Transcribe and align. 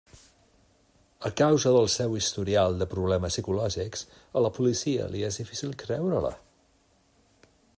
A 1.29 1.29
causa 1.41 1.73
del 1.75 1.89
seu 1.95 2.15
historial 2.19 2.79
de 2.79 2.87
problemes 2.93 3.35
psicològics, 3.37 4.05
a 4.41 4.43
la 4.47 4.51
policia 4.59 5.07
li 5.17 5.23
és 5.29 5.41
difícil 5.43 5.77
creure-la. 5.85 6.33